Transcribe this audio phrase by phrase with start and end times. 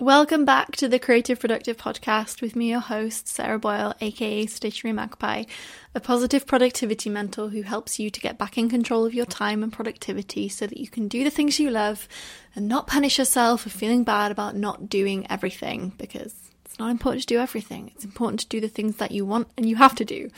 [0.00, 4.92] Welcome back to the Creative Productive Podcast with me, your host, Sarah Boyle, aka Stationary
[4.92, 5.42] Magpie,
[5.92, 9.64] a positive productivity mentor who helps you to get back in control of your time
[9.64, 12.06] and productivity so that you can do the things you love
[12.54, 16.32] and not punish yourself for feeling bad about not doing everything because
[16.64, 17.90] it's not important to do everything.
[17.96, 20.30] It's important to do the things that you want and you have to do.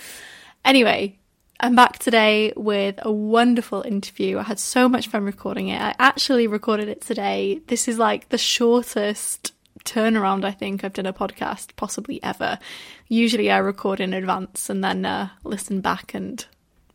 [0.65, 1.19] Anyway,
[1.63, 4.39] I'm back today with a wonderful interview.
[4.39, 5.79] I had so much fun recording it.
[5.79, 7.61] I actually recorded it today.
[7.67, 9.53] This is like the shortest
[9.85, 12.59] turnaround I think I've done a podcast possibly ever.
[13.09, 16.43] Usually I record in advance and then uh, listen back and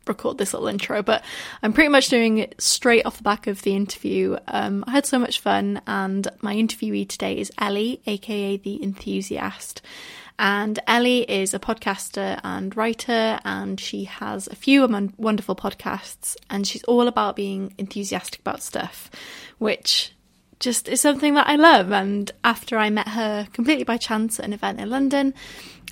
[0.07, 1.23] record this little intro, but
[1.61, 4.35] I'm pretty much doing it straight off the back of the interview.
[4.47, 9.83] Um, I had so much fun, and my interviewee today is Ellie, aka the Enthusiast.
[10.37, 14.85] And Ellie is a podcaster and writer, and she has a few
[15.17, 19.09] wonderful podcasts, and she's all about being enthusiastic about stuff,
[19.59, 20.11] which
[20.59, 21.91] just is something that I love.
[21.91, 25.33] And after I met her completely by chance at an event in London,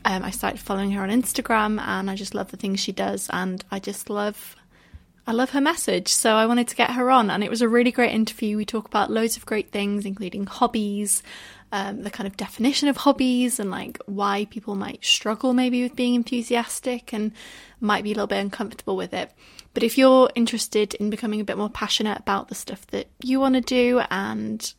[0.06, 3.30] um, I started following her on Instagram, and I just love the things she does,
[3.32, 4.58] and I just love.
[5.26, 7.70] I love her message, so I wanted to get her on, and it was a
[7.70, 8.58] really great interview.
[8.58, 11.24] We talk about loads of great things, including hobbies,
[11.74, 15.96] um, the kind of definition of hobbies and like why people might struggle maybe with
[15.96, 17.32] being enthusiastic and
[17.80, 19.32] might be a little bit uncomfortable with it.
[19.74, 23.40] But if you're interested in becoming a bit more passionate about the stuff that you
[23.40, 24.72] want to do and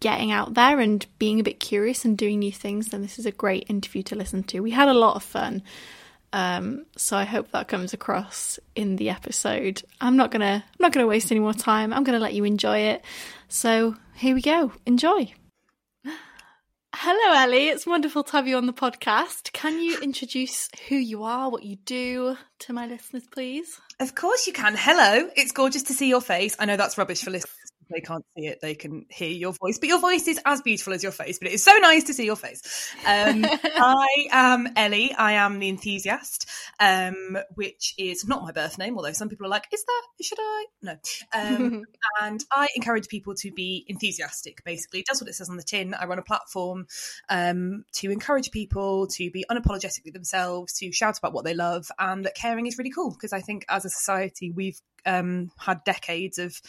[0.00, 3.24] getting out there and being a bit curious and doing new things, then this is
[3.24, 4.60] a great interview to listen to.
[4.60, 5.62] We had a lot of fun.
[6.34, 9.84] Um, so I hope that comes across in the episode.
[10.00, 11.92] I'm not gonna I'm not gonna waste any more time.
[11.92, 13.04] I'm gonna let you enjoy it.
[13.46, 14.72] So here we go.
[14.84, 15.32] Enjoy.
[16.96, 17.68] Hello, Ellie.
[17.68, 19.52] It's wonderful to have you on the podcast.
[19.52, 23.80] Can you introduce who you are, what you do to my listeners, please?
[24.00, 24.74] Of course you can.
[24.76, 25.30] Hello.
[25.36, 26.56] It's gorgeous to see your face.
[26.58, 29.78] I know that's rubbish for listeners they can't see it, they can hear your voice.
[29.78, 31.38] But your voice is as beautiful as your face.
[31.38, 32.94] But it is so nice to see your face.
[33.06, 35.12] Um, I am Ellie.
[35.12, 36.48] I am the enthusiast,
[36.80, 38.96] um, which is not my birth name.
[38.96, 40.02] Although some people are like, "Is that?
[40.22, 40.96] Should I?" No.
[41.32, 41.82] Um,
[42.22, 44.62] and I encourage people to be enthusiastic.
[44.64, 45.94] Basically, it does what it says on the tin.
[45.94, 46.86] I run a platform
[47.28, 51.88] um, to encourage people to be unapologetic with themselves, to shout about what they love,
[51.98, 53.10] and that caring is really cool.
[53.10, 56.60] Because I think as a society, we've um, had decades of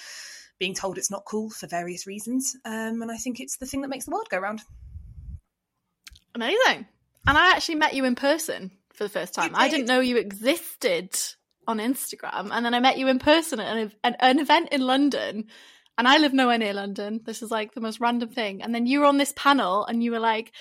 [0.59, 2.55] being told it's not cool for various reasons.
[2.65, 4.61] Um, and I think it's the thing that makes the world go round.
[6.33, 6.87] Amazing.
[7.27, 9.49] And I actually met you in person for the first time.
[9.49, 9.57] Did.
[9.57, 11.15] I didn't know you existed
[11.67, 12.49] on Instagram.
[12.51, 15.45] And then I met you in person at an, an, an event in London.
[15.97, 17.21] And I live nowhere near London.
[17.23, 18.61] This is like the most random thing.
[18.61, 20.51] And then you were on this panel and you were like,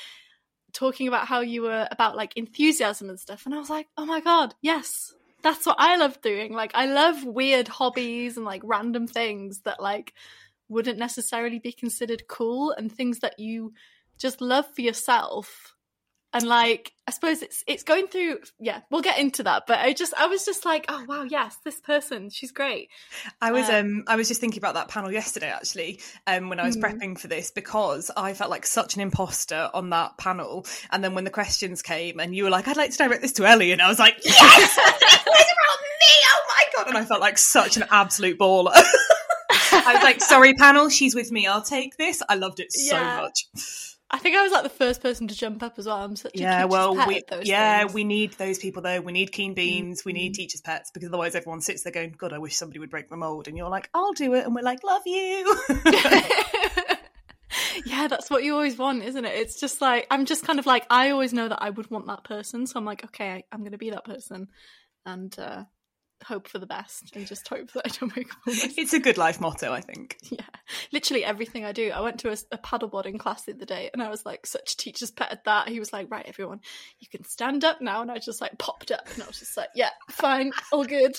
[0.75, 4.05] talking about how you were about like enthusiasm and stuff and i was like oh
[4.05, 6.55] my god yes that's what I love doing.
[6.55, 10.15] Like I love weird hobbies and like random things that like
[10.69, 13.75] wouldn't necessarily be considered cool and things that you
[14.19, 15.75] just love for yourself
[16.35, 19.93] and like I suppose it's it's going through yeah we'll get into that but I
[19.93, 22.89] just I was just like oh wow yes this person she's great.
[23.41, 26.59] I was um, um I was just thinking about that panel yesterday actually um when
[26.59, 26.83] I was mm.
[26.83, 30.67] prepping for this because I felt like such an imposter on that panel.
[30.91, 33.33] And then when the questions came and you were like I'd like to direct this
[33.35, 36.89] to Ellie and I was like yes it's about me oh my god.
[36.89, 38.73] And I felt like such an absolute baller.
[39.73, 42.23] I was like sorry panel she's with me I'll take this.
[42.29, 43.21] I loved it so yeah.
[43.21, 45.97] much I think I was like the first person to jump up as well.
[45.97, 47.95] I'm such a yeah, well, we yeah, things.
[47.95, 49.01] we need those people though.
[49.01, 50.01] We need keen beans.
[50.01, 50.09] Mm-hmm.
[50.09, 50.35] We need mm-hmm.
[50.35, 53.17] teachers' pets because otherwise everyone sits there going, "God, I wish somebody would break the
[53.17, 55.59] mold." And you're like, "I'll do it," and we're like, "Love you."
[57.87, 59.35] yeah, that's what you always want, isn't it?
[59.35, 62.07] It's just like I'm just kind of like I always know that I would want
[62.07, 64.47] that person, so I'm like, okay, I, am going to be that person,
[65.05, 65.65] and uh,
[66.25, 68.75] hope for the best and just hope that I don't make a mistake.
[68.79, 70.17] It's a good life motto, I think.
[70.31, 70.41] Yeah,
[70.93, 71.91] literally everything I do.
[71.91, 74.75] I went to a, a paddleboarding class the other day, and I was like, such
[74.75, 75.69] a teacher's pet at that.
[75.69, 76.61] He was like, right, everyone,
[76.99, 79.57] you can stand up now, and I just like popped up, and I was just
[79.57, 81.17] like, yeah, fine, all good.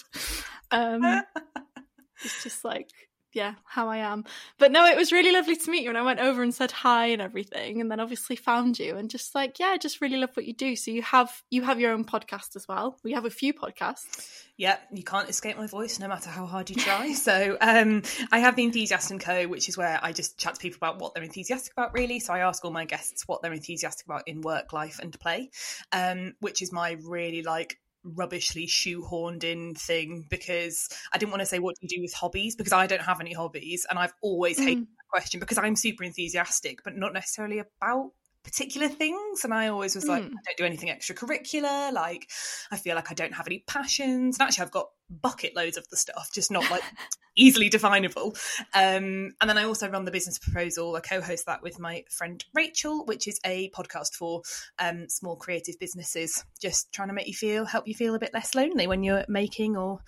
[0.71, 1.01] Um,
[2.23, 2.89] it's just like
[3.35, 4.23] yeah, how I am.
[4.57, 5.89] But no, it was really lovely to meet you.
[5.89, 9.09] And I went over and said hi and everything, and then obviously found you and
[9.09, 10.77] just like, yeah, I just really love what you do.
[10.77, 12.97] So you have you have your own podcast as well.
[13.03, 14.45] We have a few podcasts.
[14.57, 17.11] Yeah, you can't escape my voice no matter how hard you try.
[17.13, 20.59] so um, I have the Enthusiast and Co, which is where I just chat to
[20.61, 22.21] people about what they're enthusiastic about, really.
[22.21, 25.49] So I ask all my guests what they're enthusiastic about in work, life, and play,
[25.91, 31.45] um, which is my really like rubbishly shoehorned in thing because I didn't want to
[31.45, 34.13] say what do you do with hobbies because I don't have any hobbies and I've
[34.21, 34.87] always hated mm.
[34.87, 38.11] that question because I'm super enthusiastic but not necessarily about
[38.45, 39.43] particular things.
[39.43, 40.27] And I always was like, Mm.
[40.27, 41.91] I don't do anything extracurricular.
[41.91, 42.29] Like,
[42.71, 44.39] I feel like I don't have any passions.
[44.39, 46.81] And actually, I've got bucket loads of the stuff, just not like
[47.35, 48.35] easily definable.
[48.73, 50.95] Um, and then I also run the business proposal.
[50.95, 54.41] I co-host that with my friend Rachel, which is a podcast for
[54.79, 58.33] um, small creative businesses, just trying to make you feel, help you feel a bit
[58.33, 59.99] less lonely when you're making or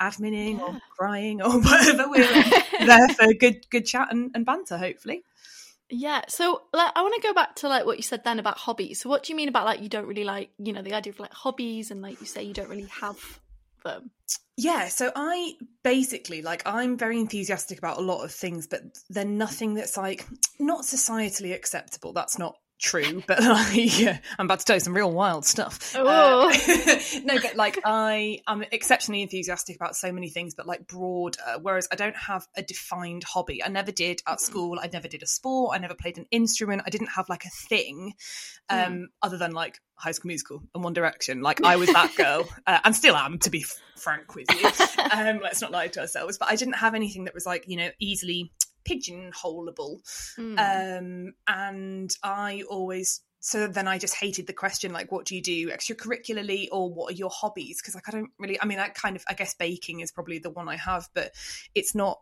[0.00, 2.08] adminning or crying or whatever.
[2.08, 2.26] We're
[2.86, 5.22] there for good, good chat and, and banter, hopefully.
[5.90, 6.22] Yeah.
[6.28, 9.00] So like, I want to go back to like what you said then about hobbies.
[9.00, 11.12] So what do you mean about like you don't really like you know the idea
[11.12, 13.18] of like hobbies and like you say you don't really have
[13.84, 14.10] them?
[14.56, 19.24] Yeah, so I basically like I'm very enthusiastic about a lot of things, but they're
[19.24, 20.26] nothing that's like
[20.58, 22.12] not societally acceptable.
[22.12, 25.94] That's not true, but like yeah, I'm about to tell you some real wild stuff.
[25.96, 26.50] Oh.
[26.50, 31.38] Uh, no, but like I I'm exceptionally enthusiastic about so many things, but like broader.
[31.60, 33.62] Whereas I don't have a defined hobby.
[33.62, 34.78] I never did at school.
[34.80, 35.74] I never did a sport.
[35.74, 36.82] I never played an instrument.
[36.86, 38.14] I didn't have like a thing,
[38.68, 41.40] um, other than like High School Musical and One Direction.
[41.40, 44.68] Like I was that girl, uh, and still am, to be f- frank with you.
[45.10, 46.38] Um, let's not lie to ourselves.
[46.38, 48.52] But I didn't have anything that was like you know easily
[48.88, 50.00] pigeonholable.
[50.38, 50.98] Mm.
[50.98, 55.42] Um, and I always so then I just hated the question like, what do you
[55.42, 57.78] do extracurricularly, or what are your hobbies?
[57.78, 58.58] Because like I don't really.
[58.58, 61.32] I mean, I kind of I guess baking is probably the one I have, but
[61.74, 62.20] it's not.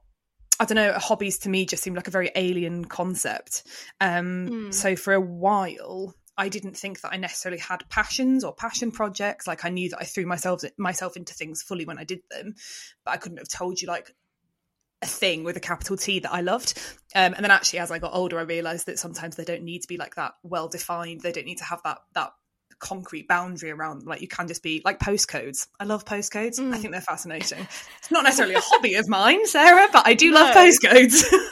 [0.58, 0.92] I don't know.
[0.94, 3.62] Hobbies to me just seemed like a very alien concept.
[4.00, 4.74] Um, Mm.
[4.74, 9.46] So for a while, I didn't think that I necessarily had passions or passion projects.
[9.46, 12.56] Like I knew that I threw myself myself into things fully when I did them,
[13.04, 14.12] but I couldn't have told you like
[15.02, 16.78] a thing with a capital T that I loved.
[17.14, 19.82] Um, and then actually, as I got older, I realised that sometimes they don't need
[19.82, 21.20] to be like that well defined.
[21.20, 22.32] They don't need to have that that
[22.78, 24.08] concrete boundary around them.
[24.08, 25.68] Like you can just be like postcodes.
[25.78, 26.58] I love postcodes.
[26.58, 26.78] I Mm.
[26.78, 27.66] think they're fascinating.
[27.98, 30.60] It's not necessarily a hobby of mine, Sarah, but I do love No.
[30.62, 31.22] postcodes.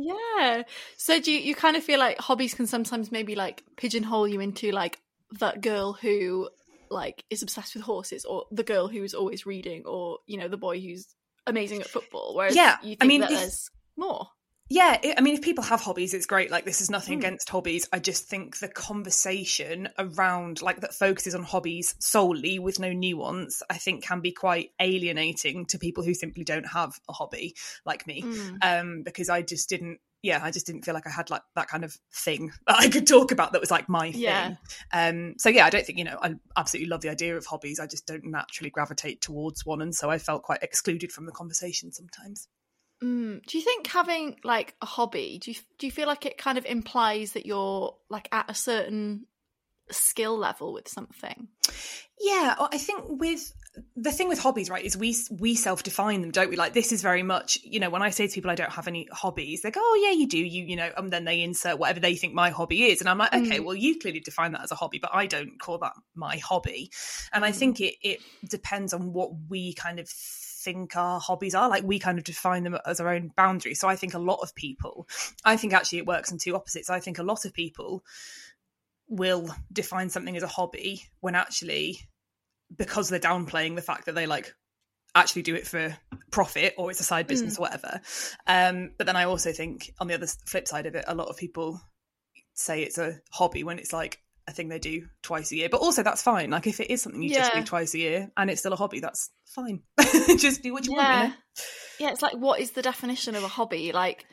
[0.00, 0.62] Yeah.
[0.96, 4.38] So do you, you kind of feel like hobbies can sometimes maybe like pigeonhole you
[4.40, 5.00] into like
[5.40, 6.48] that girl who
[6.88, 10.56] like is obsessed with horses or the girl who's always reading or you know the
[10.56, 11.06] boy who's
[11.48, 14.28] amazing at football whereas Yeah, you think I mean, that if- there's more.
[14.70, 16.50] Yeah, it, I mean, if people have hobbies, it's great.
[16.50, 17.22] Like, this is nothing Mm.
[17.22, 17.88] against hobbies.
[17.90, 23.62] I just think the conversation around, like, that focuses on hobbies solely with no nuance,
[23.70, 27.56] I think can be quite alienating to people who simply don't have a hobby
[27.86, 28.20] like me.
[28.22, 28.58] Mm.
[28.62, 31.68] Um, because I just didn't, yeah, I just didn't feel like I had like that
[31.68, 34.48] kind of thing that I could talk about that was like my Yeah.
[34.48, 34.58] thing.
[34.92, 37.80] Um, so yeah, I don't think you know I absolutely love the idea of hobbies.
[37.80, 41.32] I just don't naturally gravitate towards one, and so I felt quite excluded from the
[41.32, 42.48] conversation sometimes.
[43.02, 43.44] Mm.
[43.46, 46.58] Do you think having like a hobby, do you do you feel like it kind
[46.58, 49.26] of implies that you're like at a certain
[49.90, 51.48] skill level with something?
[52.20, 53.52] Yeah, I think with
[53.96, 56.56] the thing with hobbies, right, is we we self define them, don't we?
[56.56, 58.88] Like this is very much, you know, when I say to people I don't have
[58.88, 61.78] any hobbies, they go, "Oh yeah, you do," you you know, and then they insert
[61.78, 63.64] whatever they think my hobby is, and I'm like, okay, Mm.
[63.64, 66.90] well, you clearly define that as a hobby, but I don't call that my hobby,
[67.32, 67.56] and I Mm.
[67.56, 71.98] think it it depends on what we kind of think our hobbies are like we
[71.98, 75.08] kind of define them as our own boundary so i think a lot of people
[75.44, 78.04] i think actually it works in two opposites i think a lot of people
[79.08, 82.00] will define something as a hobby when actually
[82.76, 84.54] because they're downplaying the fact that they like
[85.14, 85.96] actually do it for
[86.30, 88.00] profit or it's a side business or whatever
[88.46, 91.28] um but then i also think on the other flip side of it a lot
[91.28, 91.80] of people
[92.54, 95.80] say it's a hobby when it's like a thing they do twice a year but
[95.80, 98.50] also that's fine like if it is something you just do twice a year and
[98.50, 99.82] it's still a hobby that's fine
[100.38, 101.22] just do what you want yeah.
[101.22, 101.34] you know?
[101.98, 103.92] Yeah, it's like what is the definition of a hobby?
[103.92, 104.24] Like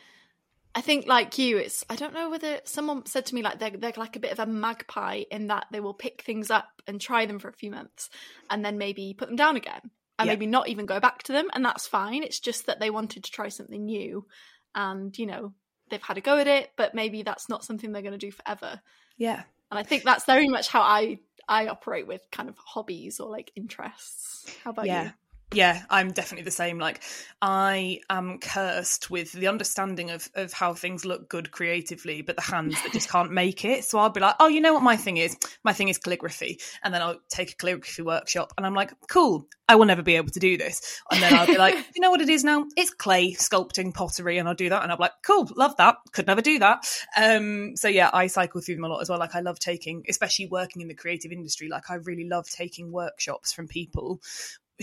[0.78, 3.72] I think like you, it's I don't know whether someone said to me like they're
[3.72, 7.00] they're like a bit of a magpie in that they will pick things up and
[7.00, 8.10] try them for a few months
[8.50, 9.82] and then maybe put them down again.
[10.20, 10.32] And Yeah.
[10.32, 12.24] maybe not even go back to them, and that's fine.
[12.24, 14.26] It's just that they wanted to try something new
[14.74, 15.54] and, you know,
[15.90, 18.82] they've had a go at it, but maybe that's not something they're gonna do forever.
[19.18, 23.20] yeah And I think that's very much how I I operate with kind of hobbies
[23.20, 24.48] or like interests.
[24.64, 25.14] How about yeah you?
[25.54, 26.80] Yeah i'm definitely the same.
[26.80, 27.02] Like
[27.42, 32.42] i am cursed with the understanding of of how things look good creatively but the
[32.42, 33.84] hands that just can't make it.
[33.86, 35.38] So i'll be like oh you know what my thing is?
[35.64, 36.60] My thing is calligraphy.
[36.84, 40.16] And then i'll take a calligraphy workshop and i'm like cool i will never be
[40.16, 41.02] able to do this.
[41.12, 42.66] And then i'll be like you know what it is now?
[42.76, 44.38] It's clay sculpting pottery.
[44.38, 45.98] And i'll do that and i'm like cool love that.
[46.12, 46.86] Could never do that.
[47.18, 49.20] Um so yeah i cycle through them a lot as well.
[49.20, 52.92] Like i love taking especially working in the creative industry like i really love taking
[52.92, 54.20] workshops from people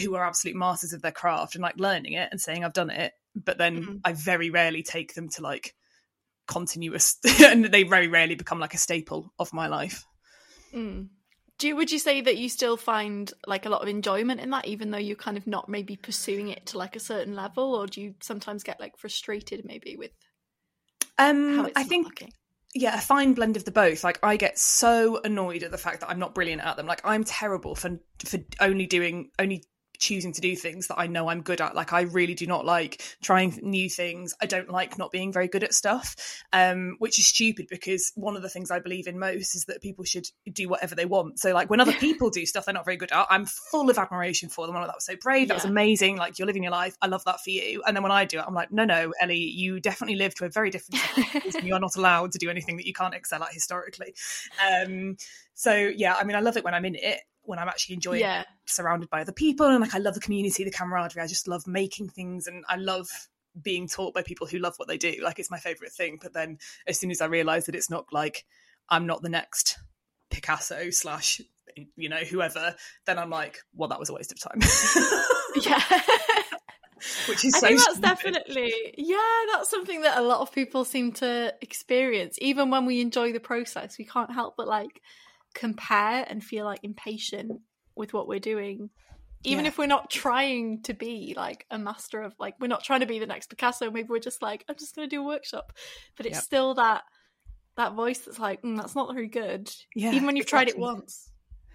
[0.00, 2.90] who are absolute masters of their craft and like learning it and saying I've done
[2.90, 4.00] it, but then Mhm.
[4.04, 5.74] I very rarely take them to like
[6.46, 10.04] continuous and they very rarely become like a staple of my life.
[10.74, 11.08] Mm.
[11.58, 14.50] Do you, would you say that you still find like a lot of enjoyment in
[14.50, 17.74] that, even though you're kind of not maybe pursuing it to like a certain level,
[17.74, 20.10] or do you sometimes get like frustrated maybe with
[21.18, 22.32] Um I think looking?
[22.74, 24.02] yeah, a fine blend of the both.
[24.02, 26.86] Like I get so annoyed at the fact that I'm not brilliant at them.
[26.86, 29.64] Like I'm terrible for for only doing only
[30.02, 31.76] choosing to do things that I know I'm good at.
[31.76, 34.34] Like I really do not like trying new things.
[34.42, 36.16] I don't like not being very good at stuff,
[36.52, 39.80] um, which is stupid because one of the things I believe in most is that
[39.80, 41.38] people should do whatever they want.
[41.38, 43.96] So like when other people do stuff they're not very good at, I'm full of
[43.96, 44.74] admiration for them.
[44.74, 45.48] I'm like, that was so brave.
[45.48, 45.62] That yeah.
[45.62, 46.16] was amazing.
[46.16, 46.96] Like you're living your life.
[47.00, 47.82] I love that for you.
[47.86, 50.46] And then when I do it, I'm like, no, no, Ellie, you definitely live to
[50.46, 51.00] a very different
[51.62, 54.14] you are not allowed to do anything that you can't excel at historically.
[54.68, 55.16] Um,
[55.54, 58.20] so yeah, I mean, I love it when I'm in it when I'm actually enjoying
[58.20, 58.42] yeah.
[58.42, 59.66] it, surrounded by other people.
[59.66, 61.22] And like, I love the community, the camaraderie.
[61.22, 63.08] I just love making things and I love
[63.60, 65.16] being taught by people who love what they do.
[65.22, 66.18] Like, it's my favorite thing.
[66.20, 68.44] But then as soon as I realize that it's not like,
[68.88, 69.78] I'm not the next
[70.30, 71.40] Picasso slash,
[71.96, 72.74] you know, whoever,
[73.06, 74.60] then I'm like, well, that was a waste of time.
[75.62, 76.00] yeah.
[77.28, 78.02] Which is I so think that's stupid.
[78.02, 79.16] definitely yeah,
[79.52, 82.38] that's something that a lot of people seem to experience.
[82.40, 85.00] Even when we enjoy the process, we can't help but like
[85.54, 87.60] compare and feel like impatient
[87.94, 88.90] with what we're doing
[89.44, 89.68] even yeah.
[89.68, 93.06] if we're not trying to be like a master of like we're not trying to
[93.06, 95.72] be the next picasso maybe we're just like i'm just going to do a workshop
[96.16, 96.42] but it's yep.
[96.44, 97.02] still that
[97.76, 100.72] that voice that's like mm, that's not very good yeah even when you've exactly.
[100.72, 101.31] tried it once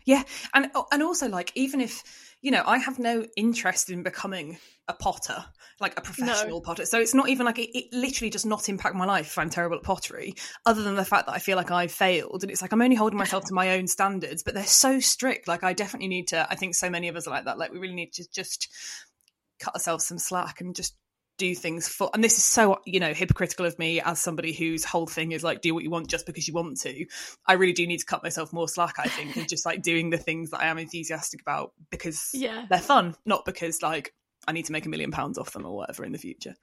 [0.07, 0.23] yeah
[0.55, 2.01] and oh, and also like even if
[2.41, 5.43] you know, I have no interest in becoming a potter,
[5.79, 6.61] like a professional no.
[6.61, 6.85] potter.
[6.85, 9.49] So it's not even like it, it, literally does not impact my life if I'm
[9.49, 10.35] terrible at pottery,
[10.65, 12.43] other than the fact that I feel like I've failed.
[12.43, 15.47] And it's like I'm only holding myself to my own standards, but they're so strict.
[15.47, 17.57] Like I definitely need to, I think so many of us are like that.
[17.57, 18.69] Like we really need to just
[19.59, 20.95] cut ourselves some slack and just
[21.37, 24.83] do things for and this is so you know hypocritical of me as somebody whose
[24.83, 27.05] whole thing is like do what you want just because you want to.
[27.45, 30.09] I really do need to cut myself more slack i think and just like doing
[30.09, 32.65] the things that i am enthusiastic about because yeah.
[32.69, 34.13] they're fun not because like
[34.47, 36.55] i need to make a million pounds off them or whatever in the future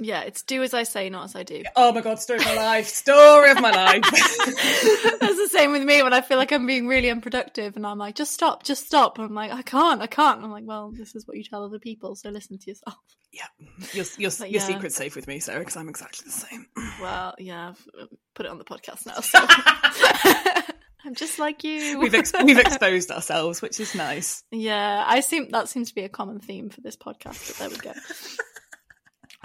[0.00, 1.62] yeah, it's do as I say, not as I do.
[1.76, 4.02] Oh my god, story of my life, story of my life.
[5.20, 7.98] That's the same with me when I feel like I'm being really unproductive, and I'm
[7.98, 9.18] like, just stop, just stop.
[9.18, 10.38] And I'm like, I can't, I can't.
[10.38, 12.96] And I'm like, well, this is what you tell other people, so listen to yourself.
[13.32, 13.46] Yeah,
[13.92, 14.66] your your, but, your yeah.
[14.66, 16.66] secret's safe with me, Sarah, because I'm exactly the same.
[17.00, 19.20] Well, yeah, I've uh, put it on the podcast now.
[19.20, 19.38] So.
[21.04, 21.98] I'm just like you.
[21.98, 24.44] We've ex- we've exposed ourselves, which is nice.
[24.50, 27.48] Yeah, I seem that seems to be a common theme for this podcast.
[27.48, 27.92] But there we go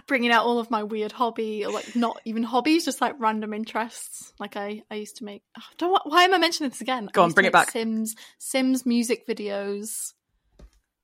[0.07, 3.53] bringing out all of my weird hobby, or like not even hobbies, just like random
[3.53, 4.33] interests.
[4.39, 5.43] Like I, I used to make.
[5.57, 6.01] Oh, don't.
[6.05, 7.09] Why am I mentioning this again?
[7.11, 7.71] Go on, bring it back.
[7.71, 10.13] Sims, Sims music videos.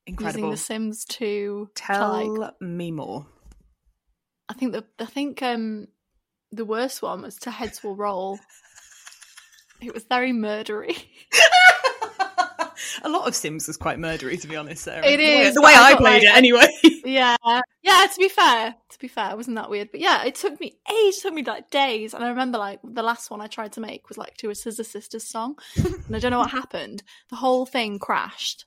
[0.06, 0.50] Incredible.
[0.50, 1.70] Using The Sims 2.
[1.74, 3.26] Tell like, me more.
[4.48, 5.86] I think the I think um
[6.50, 8.38] the worst one was to heads will roll.
[9.80, 10.96] It was very murdery.
[13.02, 14.84] a lot of Sims was quite murdery, to be honest.
[14.84, 15.04] Sarah.
[15.06, 16.66] It is the way, the way I, I played like, it, anyway.
[17.04, 17.36] yeah,
[17.82, 18.06] yeah.
[18.12, 19.90] To be fair, to be fair, it wasn't that weird.
[19.90, 21.18] But yeah, it took me ages.
[21.18, 23.80] It took me like days, and I remember like the last one I tried to
[23.80, 27.02] make was like to a Scissor Sisters song, and I don't know what happened.
[27.30, 28.66] The whole thing crashed,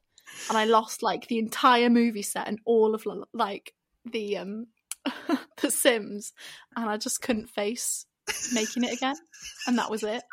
[0.49, 3.73] and I lost like the entire movie set and all of like
[4.05, 4.67] the um
[5.61, 6.33] the Sims,
[6.75, 8.05] and I just couldn't face
[8.53, 9.15] making it again,
[9.67, 10.23] and that was it.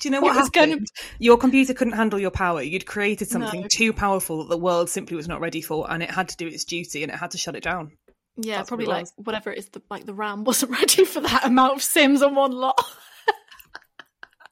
[0.00, 0.52] Do you know what happened?
[0.52, 0.84] Gonna...
[1.18, 2.62] Your computer couldn't handle your power.
[2.62, 3.68] You'd created something no.
[3.70, 6.46] too powerful that the world simply was not ready for, and it had to do
[6.46, 7.92] its duty, and it had to shut it down.
[8.36, 9.68] Yeah, That's probably what like whatever it is.
[9.68, 12.82] The, like the RAM wasn't ready for that amount of Sims on one lot.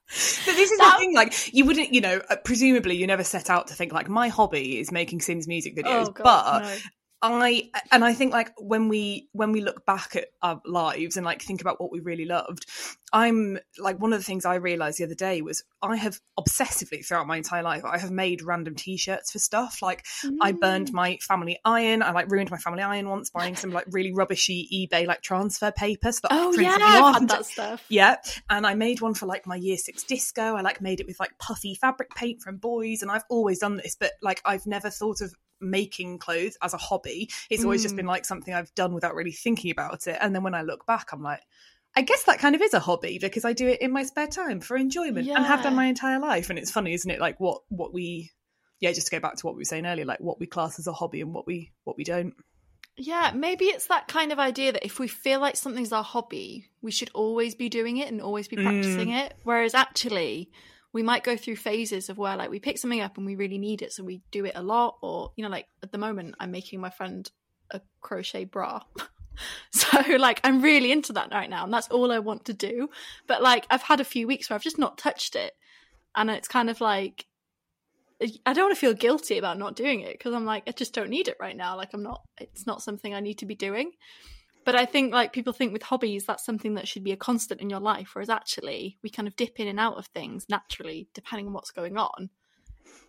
[0.09, 0.95] But this is that...
[0.97, 3.93] the thing, like you wouldn't, you know, uh, presumably you never set out to think
[3.93, 6.77] like my hobby is making Sims music videos, oh, God, but no.
[7.21, 11.25] I and I think like when we when we look back at our lives and
[11.25, 12.65] like think about what we really loved,
[13.11, 17.05] I'm like one of the things I realized the other day was I have obsessively
[17.05, 20.37] throughout my entire life I have made random t-shirts for stuff like mm.
[20.41, 20.93] I burned mm.
[20.93, 24.67] my family iron I like ruined my family iron once buying some like really rubbishy
[24.73, 28.17] eBay like transfer paper so that oh yeah I've had that stuff yeah
[28.49, 31.19] and I made one for like my year six disco I like made it with
[31.19, 34.89] like puffy fabric paint from boys and I've always done this but like I've never
[34.89, 37.29] thought of making clothes as a hobby.
[37.49, 37.85] It's always mm.
[37.85, 40.17] just been like something I've done without really thinking about it.
[40.21, 41.41] And then when I look back, I'm like,
[41.95, 44.27] I guess that kind of is a hobby because I do it in my spare
[44.27, 45.35] time for enjoyment yeah.
[45.35, 46.49] and have done my entire life.
[46.49, 47.19] And it's funny, isn't it?
[47.19, 48.31] Like what what we
[48.79, 50.79] yeah, just to go back to what we were saying earlier, like what we class
[50.79, 52.33] as a hobby and what we what we don't.
[52.95, 56.69] Yeah, maybe it's that kind of idea that if we feel like something's our hobby,
[56.81, 59.25] we should always be doing it and always be practicing mm.
[59.25, 59.35] it.
[59.43, 60.51] Whereas actually,
[60.93, 63.57] we might go through phases of where like we pick something up and we really
[63.57, 66.35] need it so we do it a lot or you know like at the moment
[66.39, 67.31] i'm making my friend
[67.71, 68.81] a crochet bra.
[69.71, 72.89] So like i'm really into that right now and that's all i want to do.
[73.25, 75.53] But like i've had a few weeks where i've just not touched it
[76.13, 77.25] and it's kind of like
[78.45, 80.93] i don't want to feel guilty about not doing it because i'm like i just
[80.93, 81.77] don't need it right now.
[81.77, 83.93] Like i'm not it's not something i need to be doing
[84.69, 87.59] But I think like people think with hobbies that's something that should be a constant
[87.59, 91.07] in your life, whereas actually we kind of dip in and out of things naturally
[91.15, 92.29] depending on what's going on.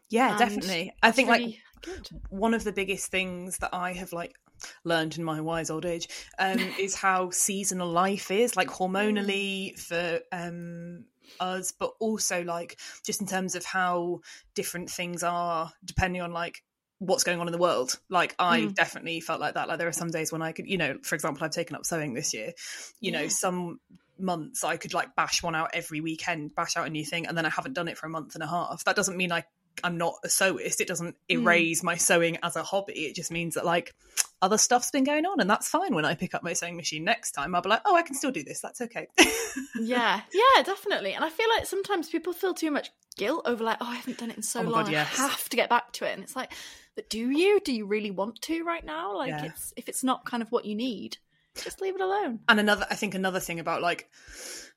[0.09, 0.95] Yeah, And definitely.
[1.03, 2.09] I think like good.
[2.31, 4.37] one of the biggest things that I have like
[4.85, 10.21] learned in my wise old age um, is how seasonal life is, like hormonally for
[10.33, 11.05] um,
[11.41, 14.21] us, but also like just in terms of how
[14.55, 16.63] different things are depending on like
[17.01, 17.99] what's going on in the world.
[18.09, 18.75] Like I Mm.
[18.75, 19.67] definitely felt like that.
[19.69, 21.85] Like there are some days when I could, you know, for example, I've taken up
[21.85, 22.53] sewing this year.
[23.01, 23.81] You know, some
[24.19, 27.37] months I could like bash one out every weekend, bash out a new thing, and
[27.37, 28.85] then I haven't done it for a month and a half.
[28.85, 29.45] That doesn't mean I
[29.83, 30.81] I'm not a sewist.
[30.81, 33.07] It doesn't erase my sewing as a hobby.
[33.07, 33.95] It just means that like
[34.43, 35.95] other stuff's been going on, and that's fine.
[35.95, 38.15] When I pick up my sewing machine next time, I'll be like, oh, I can
[38.15, 38.61] still do this.
[38.61, 39.07] That's okay.
[39.81, 41.13] yeah, yeah, definitely.
[41.15, 44.19] And I feel like sometimes people feel too much guilt over like, oh, I haven't
[44.19, 44.85] done it in so Oh long.
[44.85, 45.19] God, yes.
[45.19, 46.13] I have to get back to it.
[46.15, 46.53] And it's like,
[47.01, 47.61] but do you?
[47.61, 49.17] Do you really want to right now?
[49.17, 49.45] Like, Yeah.
[49.47, 51.17] it's if it's not kind of what you need,
[51.55, 52.41] just leave it alone.
[52.47, 54.11] And another, I think another thing about like,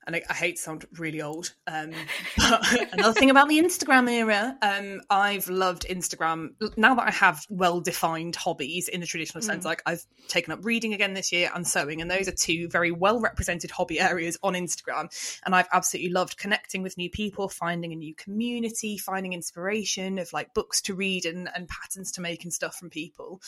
[0.06, 1.92] and I, I hate sound really old, um,
[2.36, 7.44] but another thing about the Instagram era, um, I've loved Instagram now that I have
[7.48, 9.64] well defined hobbies in the traditional sense.
[9.64, 9.66] Mm.
[9.66, 12.90] Like I've taken up reading again this year and sewing, and those are two very
[12.90, 15.08] well represented hobby areas on Instagram.
[15.44, 20.32] And I've absolutely loved connecting with new people, finding a new community, finding inspiration of
[20.32, 23.40] like books to read and, and patterns to make and stuff from people.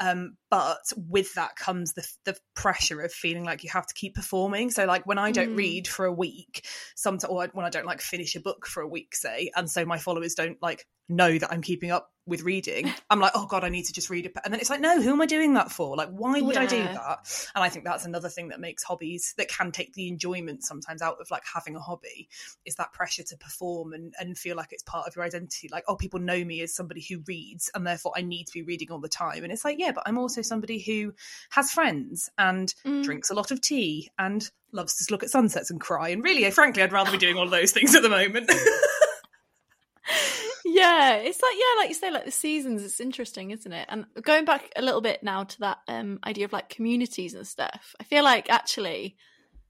[0.00, 4.14] Um, but with that comes the the pressure of feeling like you have to keep
[4.14, 4.70] performing.
[4.70, 5.56] So like when I don't Mm.
[5.56, 8.88] read for a week, sometimes or when I don't like finish a book for a
[8.88, 12.90] week, say, and so my followers don't like know that I'm keeping up with reading,
[13.10, 14.32] I'm like, oh god, I need to just read it.
[14.44, 15.94] And then it's like, no, who am I doing that for?
[15.94, 17.48] Like, why would I do that?
[17.54, 21.02] And I think that's another thing that makes hobbies that can take the enjoyment sometimes
[21.02, 22.28] out of like having a hobby
[22.64, 25.68] is that pressure to perform and, and feel like it's part of your identity.
[25.70, 28.62] Like, oh, people know me as somebody who reads and therefore I need to be
[28.62, 29.44] reading all the time.
[29.44, 31.12] And it's like, yeah, but I'm also somebody who
[31.50, 33.02] has friends and Mm.
[33.04, 36.08] drinks a lot of tea and loves to look at sunsets and cry.
[36.08, 38.50] And really, frankly, I'd rather be doing all of those things at the moment.
[40.74, 43.86] yeah it's like yeah like you say like the seasons it's interesting isn't it?
[43.88, 47.46] And going back a little bit now to that um idea of like communities and
[47.46, 49.16] stuff i feel like actually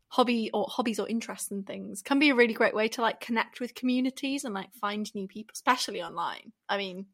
[0.09, 3.21] hobby or hobbies or interests and things can be a really great way to like
[3.21, 6.53] connect with communities and like find new people especially online.
[6.69, 7.07] I mean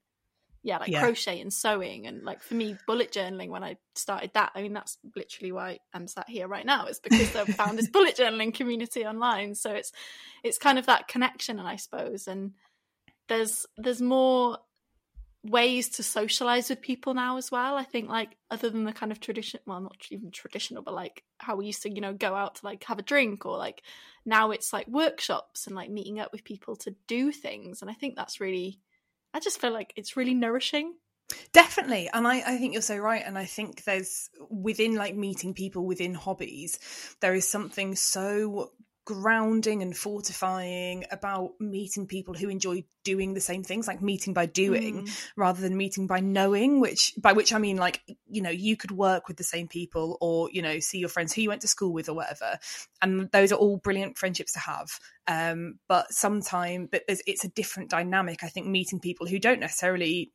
[0.63, 1.01] yeah like Yeah.
[1.01, 4.75] crochet and sewing and like for me bullet journaling when i started that i mean
[4.75, 8.53] that's literally why i'm sat here right now is because i found this bullet journaling
[8.53, 9.55] community online.
[9.55, 9.91] So it's
[10.45, 12.29] it's kind of that connection i suppose.
[12.29, 12.53] And
[13.31, 14.59] there's there's more
[15.43, 19.11] ways to socialize with people now as well i think like other than the kind
[19.11, 22.35] of tradition well not even traditional but like how we used to you know go
[22.35, 23.83] out to like have a drink or like
[24.27, 27.95] now it's like workshops and like meeting up with people to do things and i
[27.95, 28.81] think that's really
[29.33, 30.93] i just feel like it's really nourishing
[31.53, 32.11] Definitely.
[32.13, 33.23] And I, I think you're so right.
[33.25, 36.81] And I think there's within like meeting people within hobbies,
[37.21, 38.73] there is something so
[39.07, 44.47] grounding and fortifying about meeting people who enjoy doing the same things like meeting by
[44.47, 45.27] doing Mm.
[45.37, 48.91] rather than meeting by knowing which by which i mean like you know you could
[48.91, 51.69] work with the same people or you know see your friends who you went to
[51.69, 52.59] school with or whatever
[53.01, 57.89] and those are all brilliant friendships to have um but sometime but it's a different
[57.89, 60.31] dynamic i think meeting people who don't necessarily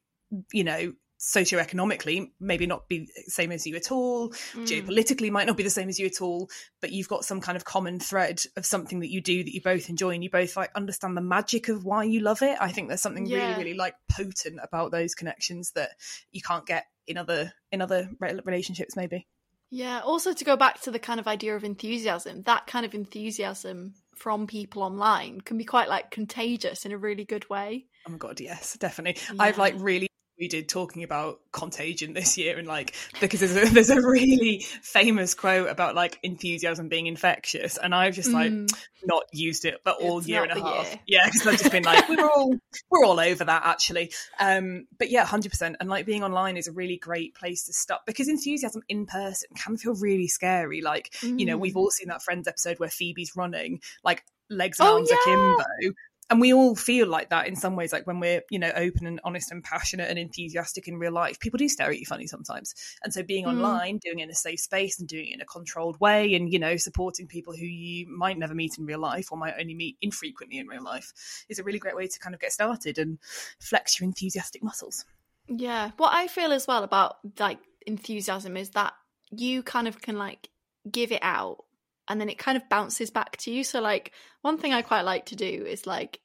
[0.51, 0.91] you know
[1.25, 4.65] socioeconomically maybe not be the same as you at all Mm.
[4.67, 6.49] geopolitically might not be the same as you at all
[6.81, 9.61] but you've got some kind of common thread of something that you do that you
[9.61, 12.71] both enjoy and you both like understand the magic of why you love it i
[12.71, 13.37] think there's something Yeah.
[13.37, 15.91] really really like potent about those connections that
[16.31, 19.27] you can't get in other in other re- relationships maybe
[19.71, 22.93] Yeah, also to go back to the kind of idea of enthusiasm, that kind of
[22.93, 27.85] enthusiasm from people online can be quite like contagious in a really good way.
[28.07, 30.07] oh my god yes definitely i've like really
[30.37, 34.59] we did talking about contagion this year and like because there's a, there's a really
[34.81, 38.69] famous quote about like enthusiasm being infectious and i've just like Mm.
[39.05, 40.99] not used it but all It's year and a half year.
[41.07, 42.53] yeah because i've just been like we're all
[42.89, 46.71] we're all over that actually um but yeah 100% and like being online is a
[46.71, 51.45] really great place to start because enthusiasm in person can feel really scary like you
[51.45, 51.61] know Mm.
[51.61, 55.95] we've all seen that friends episode where phoebe's running like legs Oh, and arms akimbo
[56.29, 59.05] and we all feel like that in some ways like when we're you know open
[59.05, 62.27] and honest and passionate and enthusiastic in real life people do stare at you funny
[62.27, 63.49] sometimes and so being Mm.
[63.49, 66.51] online doing it in a safe space and doing it in a controlled way and
[66.51, 69.75] you know supporting people who you might never meet in real life or might only
[69.75, 72.97] meet infrequently in real life is a really great way to kind of get started
[72.97, 73.19] and
[73.59, 75.05] flex your enthusiastic muscles
[75.47, 75.91] Yeah.
[75.97, 78.93] What I feel as well about like enthusiasm is that
[79.31, 80.49] you kind of can like
[80.89, 81.64] give it out
[82.07, 83.63] and then it kind of bounces back to you.
[83.63, 86.19] So like one thing I quite like to do is like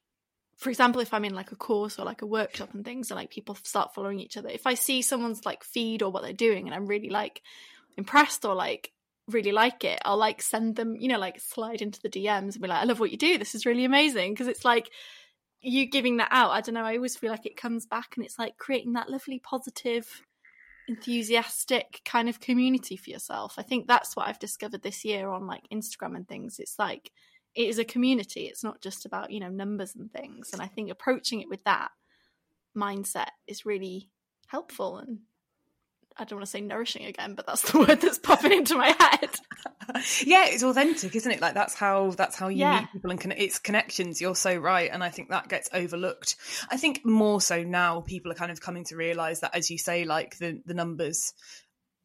[0.61, 3.15] for example, if I'm in like a course or like a workshop and things and
[3.15, 6.33] like people start following each other, if I see someone's like feed or what they're
[6.33, 7.41] doing and I'm really like
[7.97, 8.91] impressed or like
[9.27, 12.61] really like it, I'll like send them, you know, like slide into the DMs and
[12.61, 13.39] be like, I love what you do.
[13.39, 14.33] This is really amazing.
[14.33, 14.91] Because it's like
[15.61, 16.51] you giving that out.
[16.51, 16.83] I don't know.
[16.83, 20.21] I always feel like it comes back and it's like creating that lovely, positive,
[20.91, 23.55] enthusiastic kind of community for yourself.
[23.57, 26.59] I think that's what I've discovered this year on like Instagram and things.
[26.59, 27.11] It's like,
[27.55, 28.41] it is a community.
[28.41, 30.51] It's not just about, you know, numbers and things.
[30.53, 31.89] And I think approaching it with that
[32.75, 34.09] mindset is really
[34.47, 35.19] helpful and
[36.21, 38.95] I don't want to say nourishing again, but that's the word that's popping into my
[38.97, 39.29] head.
[40.25, 41.41] yeah, it's authentic, isn't it?
[41.41, 42.81] Like that's how that's how you Yeah.
[42.81, 44.21] meet people and con- it's connections.
[44.21, 46.35] You're so right, and I think that gets overlooked.
[46.69, 49.77] I think more so now, people are kind of coming to realize that, as you
[49.77, 51.33] say, like the the numbers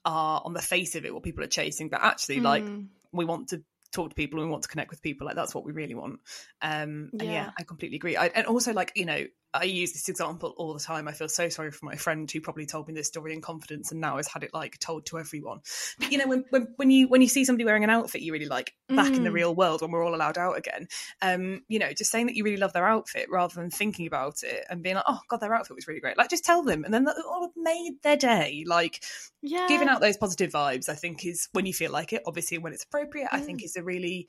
[0.05, 3.25] are on the face of it what people are chasing, but actually, like Mm, we
[3.25, 5.27] want to talk to people and we want to connect with people.
[5.27, 6.21] Like that's what we really want.
[6.63, 7.51] Um, and yeah, Yeah.
[7.59, 8.17] I completely agree.
[8.17, 9.25] I, and also, like you know,
[9.61, 11.09] I use this example all the time.
[11.09, 13.91] I feel so sorry for my friend who probably told me this story in confidence
[13.93, 15.61] and now has had it like told to everyone.
[15.99, 18.33] But you know, when when, when you when you see somebody wearing an outfit you
[18.33, 19.35] really like back in the Mm.
[19.35, 20.89] real world when we're all allowed out again,
[21.23, 24.43] um, you know, just saying that you really love their outfit rather than thinking about
[24.43, 26.17] it and being like, oh god, their outfit was really great.
[26.19, 28.65] Like just tell them, and then that oh, made their day.
[28.67, 29.03] Like
[29.43, 29.67] yeah.
[29.69, 32.73] giving out those positive vibes i think is when you feel like it obviously when
[32.73, 33.45] it's appropriate i Mm.
[33.45, 34.27] think is a really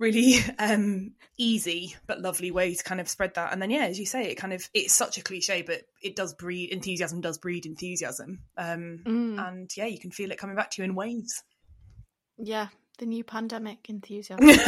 [0.00, 3.52] really um easy but lovely way to kind of spread that.
[3.52, 6.16] And then yeah as you say it kind of it's such a cliche but it
[6.16, 8.40] does breed enthusiasm does breed enthusiasm.
[8.58, 11.44] Um Mm, and yeah you can feel it coming back to you in waves.
[12.38, 12.68] Yeah.
[12.98, 14.44] The new pandemic enthusiasm.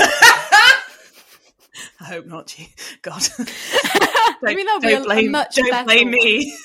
[2.00, 3.22] i hope not G- god.
[4.44, 6.56] I mean, that'll be don't a, blame, a much don't blame me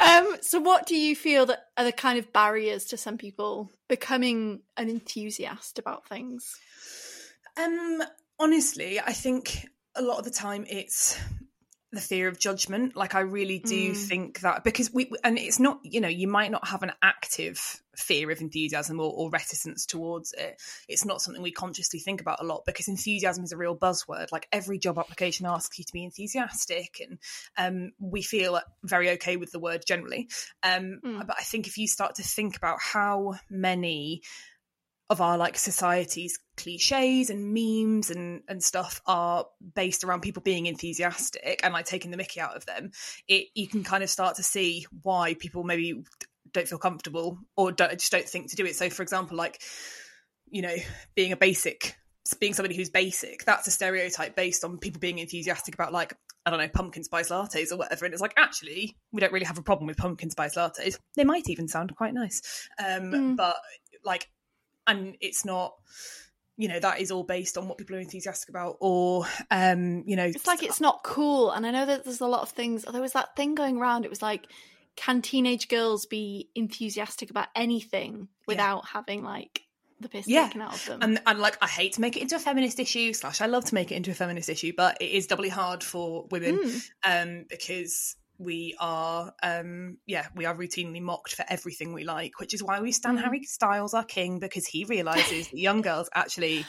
[0.00, 3.70] Um, so, what do you feel that are the kind of barriers to some people
[3.88, 6.56] becoming an enthusiast about things?
[7.56, 8.02] Um,
[8.38, 11.18] honestly, I think a lot of the time it's
[11.90, 12.94] the fear of judgment.
[12.96, 13.96] Like, I really do Mm.
[13.96, 17.82] think that because we, and it's not, you know, you might not have an active
[17.96, 20.60] fear of enthusiasm or, or reticence towards it.
[20.86, 24.30] It's not something we consciously think about a lot because enthusiasm is a real buzzword.
[24.32, 27.18] Like, every job application asks you to be enthusiastic, and
[27.56, 30.28] um, we feel very okay with the word generally.
[30.62, 31.26] Um, Mm.
[31.26, 34.22] But I think if you start to think about how many
[35.10, 40.66] of our like society's cliches and memes and and stuff are based around people being
[40.66, 42.90] enthusiastic and like taking the mickey out of them
[43.26, 46.02] it you can kind of start to see why people maybe
[46.52, 49.60] don't feel comfortable or don't, just don't think to do it so for example like
[50.50, 50.74] you know
[51.14, 51.96] being a basic
[52.40, 56.14] being somebody who's basic that's a stereotype based on people being enthusiastic about like
[56.46, 58.06] I don't know, pumpkin spice lattes or whatever.
[58.06, 60.96] And it's like, actually, we don't really have a problem with pumpkin spice lattes.
[61.14, 62.68] They might even sound quite nice.
[62.78, 63.36] Um, Mm.
[63.36, 63.56] But
[64.02, 64.30] like,
[64.88, 65.74] and it's not
[66.56, 70.16] you know that is all based on what people are enthusiastic about or um you
[70.16, 71.52] know It's like it's not cool.
[71.52, 72.84] And I know that there's a lot of things.
[72.90, 74.04] There was that thing going around.
[74.04, 74.48] It was like,
[74.96, 79.62] can teenage girls be enthusiastic about anything without having like
[80.00, 80.46] the piss Yeah.
[80.46, 80.98] taken out of them?
[81.02, 83.64] and, and like I hate to make it into a feminist issue slash I love
[83.66, 86.90] to make it into a feminist issue but it is doubly hard for women Mm.
[87.04, 92.54] um because we are um yeah we are routinely mocked for everything we like which
[92.54, 93.24] is why we stand Mm.
[93.24, 96.64] Harry Styles our king because he realizes that young girls actually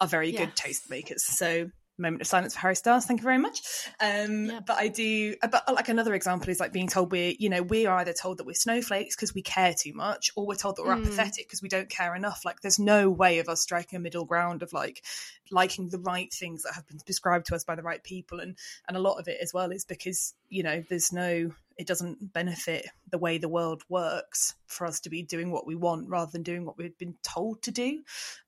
[0.00, 0.56] are very good Yes.
[0.56, 3.60] taste makers so moment of silence for Harry Styles thank you very much
[4.00, 4.66] um Yep.
[4.66, 7.86] but I do but like another example is like being told we're you know we
[7.86, 10.84] are either told that we're snowflakes because we care too much or we're told that
[10.84, 11.02] we're Mm.
[11.04, 14.24] apathetic because we don't care enough like there's no way of us striking a middle
[14.24, 15.02] ground of like
[15.50, 18.56] liking the right things that have been prescribed to us by the right people and
[18.88, 22.32] and a lot of it as well is because you know there's no it doesn't
[22.32, 26.30] benefit the way the world works for us to be doing what we want rather
[26.30, 28.02] than doing what we've been told to do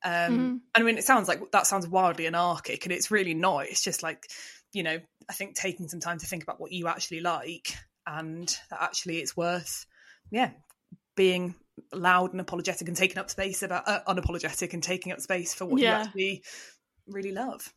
[0.04, 0.60] um Mhm.
[0.74, 4.02] i mean it sounds like that sounds wildly anarchic and it's really not it's just
[4.02, 4.26] like
[4.72, 7.74] you know i think taking some time to think about what you actually like
[8.06, 9.84] and that actually it's worth
[10.30, 10.50] yeah
[11.16, 11.54] being
[11.92, 15.64] loud and apologetic and taking up space about uh, unapologetic and taking up space for
[15.66, 15.98] what Yeah.
[15.98, 16.42] you actually
[17.08, 17.72] really love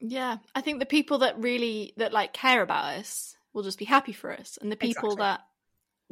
[0.00, 3.84] Yeah, I think the people that really that like care about us will just be
[3.86, 5.22] happy for us, and the people Exactly.
[5.24, 5.40] that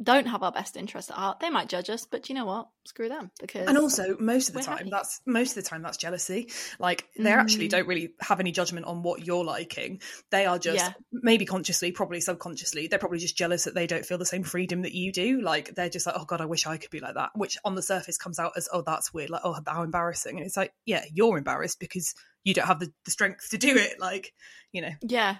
[0.01, 2.67] don't have our best interest at heart, they might judge us, but you know what?
[2.85, 4.89] Screw them because and also most of the time happy.
[4.89, 7.71] that's most of the time that's jealousy like they actually Mm.
[7.71, 10.01] don't really have any judgment on what you're liking
[10.31, 10.93] they are just Yeah.
[11.11, 14.81] maybe consciously probably subconsciously they're probably just jealous that they don't feel the same freedom
[14.81, 17.13] that you do like they're just like oh god i wish i could be like
[17.13, 20.37] that which on the surface comes out as oh that's weird like oh how embarrassing
[20.37, 23.77] and it's like yeah you're embarrassed because you don't have the, the strength to do
[23.77, 24.33] it like
[24.71, 25.37] you know yeah,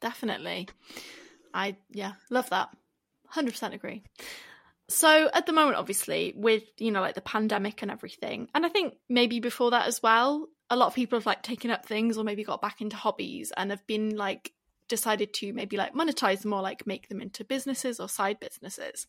[0.00, 0.68] definitely.
[1.56, 2.68] I yeah love that,
[3.28, 4.02] hundred percent agree.
[4.88, 8.68] So at the moment, obviously, with you know like the pandemic and everything, and I
[8.68, 12.18] think maybe before that as well, a lot of people have like taken up things
[12.18, 14.52] or maybe got back into hobbies and have been like
[14.88, 19.06] decided to maybe like monetize them or like make them into businesses or side businesses.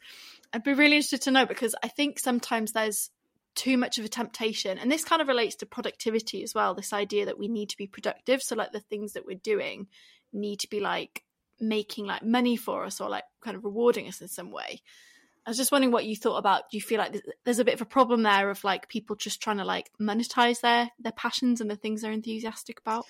[0.53, 3.11] I'd be really interested to know because I think sometimes there's
[3.55, 6.93] too much of a temptation and this kind of relates to productivity as well this
[6.93, 9.87] idea that we need to be productive so like the things that we're doing
[10.31, 11.23] need to be like
[11.59, 14.81] making like money for us or like kind of rewarding us in some way
[15.47, 16.69] I was just wondering what you thought about.
[16.69, 19.41] Do you feel like there's a bit of a problem there of like people just
[19.41, 23.05] trying to like monetize their their passions and the things they're enthusiastic about?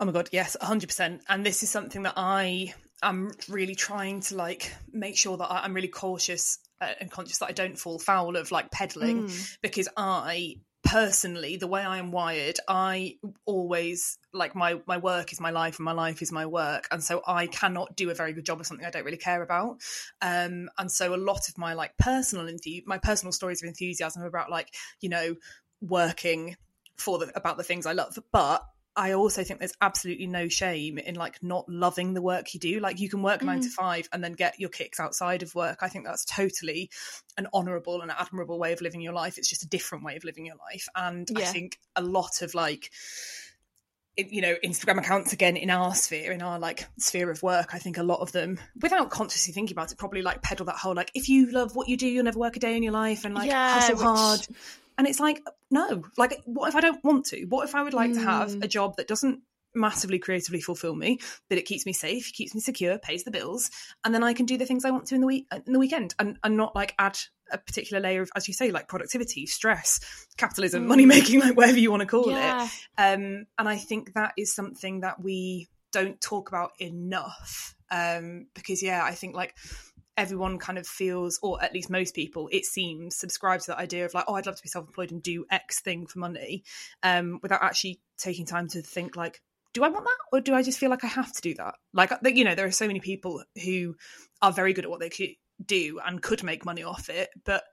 [0.00, 1.20] Oh my god, yes, hundred percent.
[1.28, 5.74] And this is something that I am really trying to like make sure that I'm
[5.74, 9.58] really cautious uh, and conscious that I don't fall foul of like peddling mm.
[9.60, 10.56] because I
[10.92, 15.78] personally the way i am wired i always like my my work is my life
[15.78, 18.60] and my life is my work and so i cannot do a very good job
[18.60, 19.78] of something i don't really care about.
[20.20, 24.22] Um and so a lot of my like personal enthu- my personal stories of enthusiasm
[24.22, 25.34] about like you know
[25.80, 26.56] working
[26.96, 28.62] for the about the things i love but
[28.94, 32.78] I also think there's absolutely no shame in like not loving the work you do.
[32.80, 33.46] Like you can work mm.
[33.46, 33.72] nine to mm.
[33.72, 35.78] five and then get your kicks outside of work.
[35.80, 36.90] I think that's totally
[37.38, 39.38] an honourable and admirable way of living your life.
[39.38, 40.88] It's just a different way of living your life.
[40.94, 41.40] And yeah.
[41.40, 42.90] I think a lot of like
[44.18, 47.78] you know instagram accounts again in our sphere in our like sphere of work i
[47.78, 50.94] think a lot of them without consciously thinking about it probably like peddle that whole
[50.94, 53.24] like if you love what you do you'll never work a day in your life
[53.24, 54.46] and like yeah, hustle which, hard
[54.98, 57.44] and it's like, no, like, what if I don't want to?
[57.46, 58.14] What if I would like mm.
[58.14, 58.66] to have a hmm.
[58.66, 59.40] job that doesn't
[59.74, 63.70] massively creatively fulfill me, but it keeps me safe, keeps me secure, pays the bills,
[64.04, 65.78] and then I can do the things I want to in the week in the
[65.78, 67.18] weekend, and and not like add
[67.50, 70.00] a particular layer of, as you say, like productivity, stress,
[70.36, 70.88] capitalism, mm.
[70.88, 72.64] money making, like whatever you want to call yeah.
[72.64, 72.70] it.
[72.98, 77.74] Um, and I think that is something that we don't talk about enough.
[77.90, 79.54] Um, because yeah, I think like
[80.22, 84.04] everyone kind of feels, or at least most people, it seems, subscribe to that idea
[84.04, 86.62] of like, oh, I'd love to be self-employed and do X thing for money,
[87.02, 89.42] um, without actually taking time to think like,
[89.74, 91.74] do I want that, or do I just feel like I have to do that?
[91.92, 93.96] Like, you know, there are so many people who
[94.40, 95.30] are very good at what they could
[95.64, 97.64] do and could make money off it, but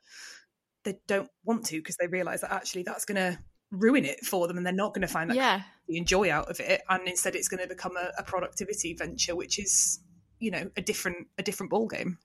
[0.86, 3.38] they don't want to because they realize that actually that's going to
[3.72, 5.62] ruin it for them and they're not going to find that yeah.
[6.04, 9.60] joy out of it and instead it's going to become a, a productivity venture which
[9.60, 10.00] is
[10.40, 12.18] you know a different a different ball game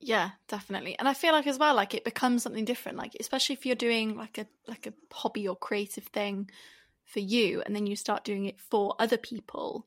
[0.00, 0.98] yeah, definitely.
[0.98, 2.96] And I feel like as well, like it becomes something different.
[2.96, 6.50] Like especially if you're doing like a like a hobby or creative thing
[7.04, 9.86] for you, and then you start doing it for other people,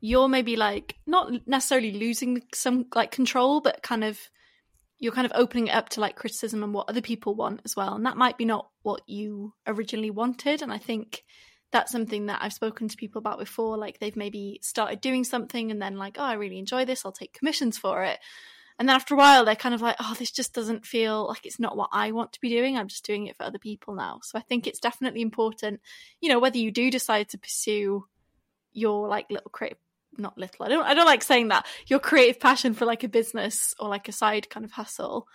[0.00, 4.18] you're maybe like not necessarily losing some like control, but kind of
[4.98, 7.76] you're kind of opening it up to like criticism and what other people want as
[7.76, 7.94] well.
[7.94, 10.62] And that might be not what you originally wanted.
[10.62, 11.22] And I think
[11.70, 13.76] that's something that I've spoken to people about before.
[13.76, 17.04] Like they've maybe started doing something and then like, oh, I really enjoy this.
[17.04, 18.18] I'll take commissions for it
[18.78, 21.44] and then after a while they're kind of like oh this just doesn't feel like
[21.44, 22.76] it's not what i want to be doing.
[22.76, 24.20] I'm just doing it for other people now.
[24.22, 25.80] So i think it's definitely important
[26.20, 28.04] you know whether you do decide to pursue
[28.72, 29.78] your like little creative
[30.16, 33.08] not little i don't i don't like saying that your creative passion for like a
[33.08, 35.28] business or like a side kind of hustle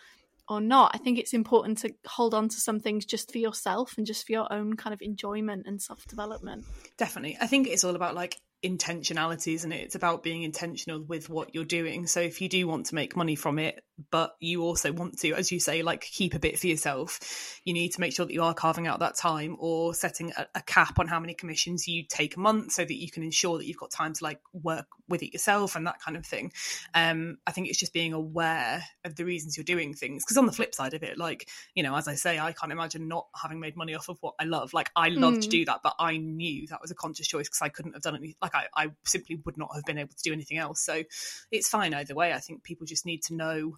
[0.49, 3.97] or not i think it's important to hold on to some things just for yourself
[3.97, 6.65] and just for your own kind of enjoyment and self development
[6.97, 7.37] definitely.
[7.39, 9.81] I think it's all about like intentionality, isn't it?
[9.81, 12.07] It's about being intentional with what you're doing.
[12.07, 15.33] So if you do want to make money from it, but you also want to,
[15.33, 18.33] as you say, like keep a bit for yourself, you need to make sure that
[18.33, 21.87] you are carving out that time or setting a, a cap on how many commissions
[21.87, 24.39] you take a month so that you can ensure that you've got time to like
[24.51, 26.51] work with it yourself and that kind of thing.
[26.93, 30.23] Um, I think it's just being aware of the reasons you're doing things.
[30.23, 32.71] Because on the flip side of it, like, you know, as I say, I can't
[32.71, 34.73] imagine not having made money off of what I love.
[34.73, 35.41] Like I love mm.
[35.41, 38.01] to do that, but I knew that was a conscious choice because I couldn't have
[38.01, 38.35] done it.
[38.41, 40.81] Like I, I simply would not have been able to do anything else.
[40.81, 41.03] So
[41.51, 42.33] it's fine either way.
[42.33, 43.77] I think people just need to know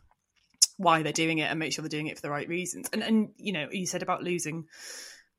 [0.77, 2.89] why they're doing it and make sure they're doing it for the right reasons.
[2.91, 4.65] And and you know, you said about losing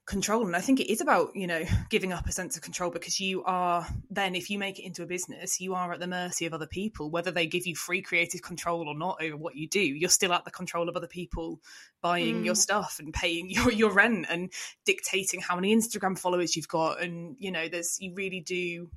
[0.06, 2.90] control and i think it is about you know giving up a sense of control
[2.90, 6.06] because you are then if you make it into a business you are at the
[6.06, 9.56] mercy of other people whether they give you free creative control or not over what
[9.56, 11.60] you do you're still at the control of other people
[12.02, 12.44] buying mm.
[12.44, 14.52] your stuff and paying your, your rent and
[14.84, 18.88] dictating how many instagram followers you've got and you know there's you really do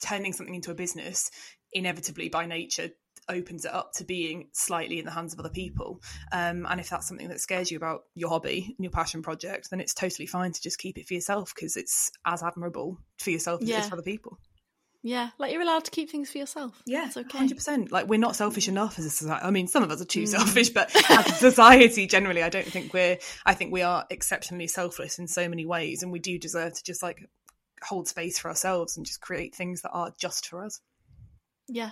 [0.00, 1.30] turning something into a business
[1.72, 2.90] inevitably by nature
[3.28, 6.02] opens it up to being slightly in the hands of other people.
[6.32, 9.70] Um, and if that's something that scares you about your hobby and your passion project,
[9.70, 13.30] then it's totally fine to just keep it for yourself because it's as admirable for
[13.30, 13.76] yourself as yeah.
[13.76, 14.38] it is for other people.
[15.04, 16.80] Yeah, like you're allowed to keep things for yourself.
[16.86, 17.38] Yeah, it's okay.
[17.38, 17.90] Hundred percent.
[17.90, 19.44] Like we're not selfish enough as a society.
[19.44, 20.28] I mean, some of us are too mm.
[20.28, 23.18] selfish, but as a society generally, I don't think we're.
[23.44, 26.84] I think we are exceptionally selfless in so many ways, and we do deserve to
[26.84, 27.28] just like
[27.82, 30.80] hold space for ourselves and just create things that are just for us.
[31.68, 31.90] Yeah,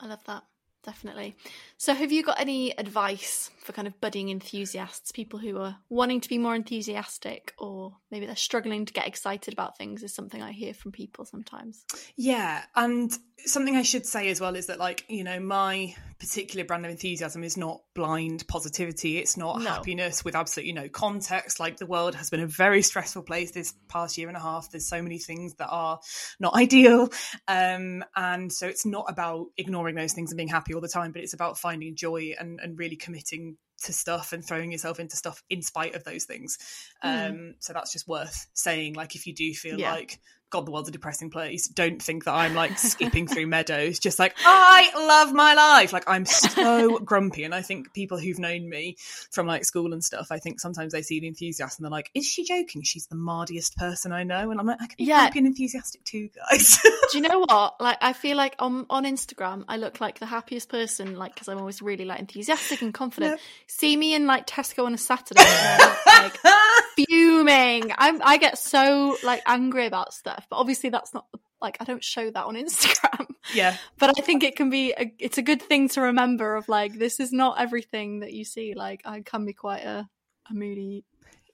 [0.00, 0.42] I love that.
[0.86, 1.36] Definitely.
[1.76, 6.20] So, have you got any advice for kind of budding enthusiasts, people who are wanting
[6.22, 10.02] to be more enthusiastic, or maybe they're struggling to get excited about things?
[10.02, 11.84] Is something I hear from people sometimes.
[12.16, 13.12] Yeah, and
[13.44, 16.90] something I should say as well is that, like, you know, my particular brand of
[16.90, 19.18] enthusiasm is not blind positivity.
[19.18, 19.70] It's not no.
[19.70, 21.60] happiness with absolutely no context.
[21.60, 24.70] Like, the world has been a very stressful place this past year and a half.
[24.70, 26.00] There's so many things that are
[26.40, 27.10] not ideal,
[27.48, 31.12] um, and so it's not about ignoring those things and being happy all the time,
[31.12, 35.16] but it's about finding joy and, and really committing to stuff and throwing yourself into
[35.16, 36.58] stuff in spite of those things.
[37.04, 37.30] Mm.
[37.30, 38.94] Um, so that's just worth saying.
[38.94, 39.92] Like, if you do feel yeah.
[39.92, 40.18] like
[40.50, 41.66] God, the world's a depressing place.
[41.66, 45.92] Don't think that I'm like skipping through meadows, just like, I love my life.
[45.92, 47.44] Like, I'm so grumpy.
[47.44, 48.96] And I think people who've known me
[49.30, 52.10] from like school and stuff, I think sometimes they see the enthusiasm and they're like,
[52.14, 52.82] is she joking?
[52.82, 54.50] She's the mardiest person I know.
[54.50, 55.22] And I'm like, I can be yeah.
[55.22, 56.78] happy and enthusiastic too, guys.
[57.12, 57.80] Do you know what?
[57.80, 61.48] Like, I feel like on, on Instagram, I look like the happiest person, like, because
[61.48, 63.32] I'm always really like enthusiastic and confident.
[63.32, 63.40] Yep.
[63.66, 65.42] See me in like Tesco on a Saturday,
[66.06, 66.38] like,
[66.96, 67.92] fuming.
[67.96, 71.26] I'm, I get so like angry about stuff, but obviously that's not
[71.60, 73.26] like I don't show that on Instagram.
[73.54, 73.76] Yeah.
[73.98, 76.98] But I think it can be a, it's a good thing to remember of like
[76.98, 78.74] this is not everything that you see.
[78.74, 80.08] Like I can be quite a,
[80.50, 81.04] a moody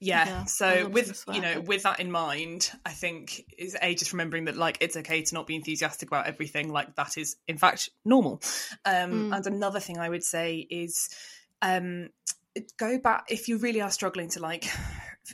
[0.03, 4.13] yeah, yeah so with you know with that in mind i think is a just
[4.13, 7.57] remembering that like it's okay to not be enthusiastic about everything like that is in
[7.57, 8.43] fact normal
[8.85, 9.37] um mm.
[9.37, 11.09] and another thing i would say is
[11.63, 12.09] um
[12.79, 14.65] go back if you really are struggling to like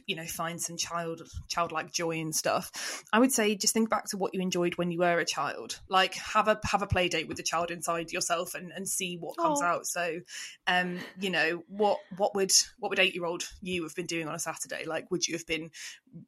[0.07, 4.07] you know find some child childlike joy and stuff i would say just think back
[4.07, 5.81] to what you enjoyed when you were a child.
[5.89, 9.17] Like have a have a play date with the child inside yourself and, and see
[9.17, 9.67] what comes oh.
[9.67, 9.87] out.
[9.87, 10.21] So
[10.67, 14.29] um you know what what would what would eight year old you have been doing
[14.29, 14.85] on a saturday?
[14.87, 15.71] Like would you have been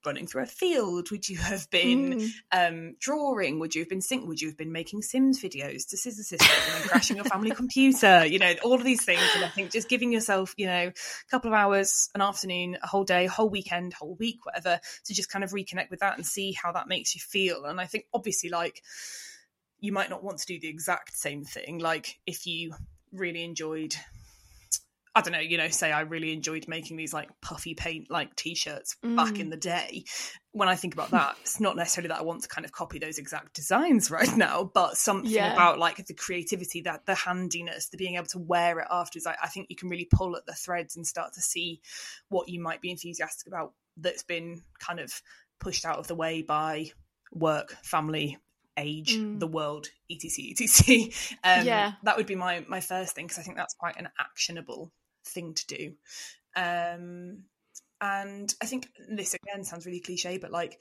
[0.05, 2.31] running through a field would you have been mm.
[2.53, 5.97] um drawing would you have been sing would you have been making sims videos to
[5.97, 9.45] scissor sisters and then crashing your family computer you know all of these things and
[9.45, 13.05] i think just giving yourself you know a couple of hours an afternoon a whole
[13.05, 16.27] day a whole weekend, whole week, whatever, to just kind of reconnect with that and
[16.27, 17.65] see how that makes you feel.
[17.65, 18.83] And I think obviously, like,
[19.79, 21.79] you might not want to do the exact same thing.
[21.79, 22.75] Like, if you
[23.13, 23.95] really enjoyed
[25.21, 28.35] I don't know, you know, say I really enjoyed making these like puffy paint like
[28.37, 29.17] t-shirts mm.
[29.17, 30.05] back in the day.
[30.53, 32.99] When I think about that, it's not necessarily that I want to kind of copy
[32.99, 35.53] those exact designs right now, but something yeah.
[35.53, 39.27] about like the creativity, that the handiness, the being able to wear it afterwards.
[39.27, 41.81] I, I think you can really pull at the threads and start to see
[42.29, 45.13] what you might be enthusiastic about that's been kind of
[45.59, 46.91] pushed out of the way by
[47.33, 48.39] work, family,
[48.77, 49.39] age, mm.
[49.39, 50.97] the world, etc, etc.
[51.45, 54.09] Um, yeah, that would be my my first thing because I think that's quite an
[54.19, 54.93] actionable
[55.25, 55.93] thing to do.
[56.57, 57.45] Um,
[58.01, 60.81] and I think this again sounds really cliche, but like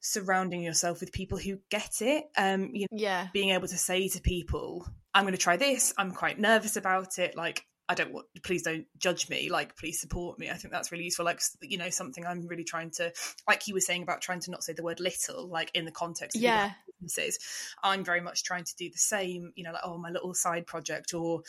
[0.00, 2.24] surrounding yourself with people who get it.
[2.36, 5.92] Um, you know, yeah, being able to say to people, "I'm going to try this.
[5.98, 7.36] I'm quite nervous about it.
[7.36, 8.26] Like, I don't want.
[8.44, 9.50] Please don't judge me.
[9.50, 11.24] Like, please support me." I think that's really useful.
[11.24, 13.12] Like, you know, something I'm really trying to,
[13.48, 15.92] like you were saying about trying to not say the word little, like in the
[15.92, 16.36] context.
[16.36, 16.72] Of yeah.
[17.00, 17.38] Businesses,
[17.82, 19.52] I'm very much trying to do the same.
[19.56, 21.42] You know, like oh, my little side project, or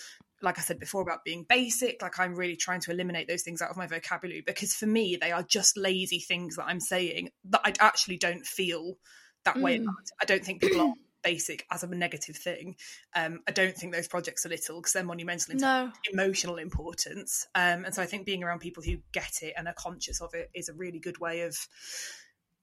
[0.45, 3.61] like I said before about being basic, like I'm really trying to eliminate those things
[3.61, 7.29] out of my vocabulary because for me, they are just lazy things that I'm saying
[7.49, 8.97] that I actually don't feel
[9.43, 9.61] that mm.
[9.61, 9.95] way about.
[10.21, 12.75] I don't think people are basic as a negative thing.
[13.15, 15.91] Um, I don't think those projects are little because they're monumental in no.
[16.13, 17.47] emotional importance.
[17.55, 20.33] Um, and so I think being around people who get it and are conscious of
[20.35, 21.57] it is a really good way of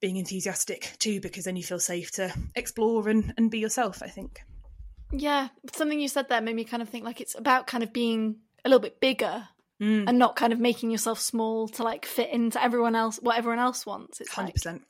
[0.01, 4.09] being enthusiastic too, because then you feel safe to explore and, and be yourself, I
[4.09, 4.41] think.
[5.13, 7.93] Yeah, something you said there made me kind of think like it's about kind of
[7.93, 9.49] being a little bit bigger
[9.81, 10.05] mm.
[10.07, 13.59] and not kind of making yourself small to like fit into everyone else what everyone
[13.59, 14.21] else wants.
[14.21, 14.67] It's 100%.
[14.67, 14.83] like